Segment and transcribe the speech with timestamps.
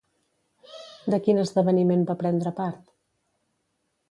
[1.13, 2.81] De quin esdeveniment va prendre part?